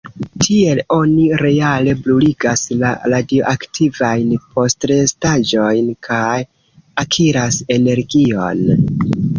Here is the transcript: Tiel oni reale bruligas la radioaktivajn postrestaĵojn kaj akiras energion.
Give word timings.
Tiel 0.45 0.79
oni 0.95 1.25
reale 1.41 1.93
bruligas 2.07 2.63
la 2.79 2.95
radioaktivajn 3.13 4.33
postrestaĵojn 4.57 5.93
kaj 6.11 6.43
akiras 7.07 7.63
energion. 7.81 8.69